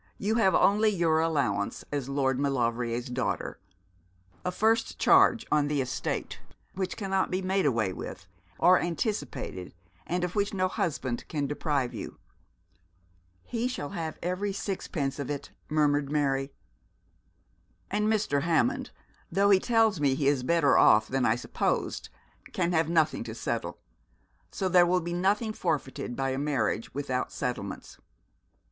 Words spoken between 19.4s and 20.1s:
he tells